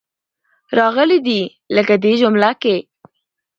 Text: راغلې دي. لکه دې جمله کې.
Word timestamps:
راغلې 0.77 1.19
دي. 1.27 1.41
لکه 1.75 1.93
دې 2.03 2.13
جمله 2.21 2.51
کې. 2.61 2.75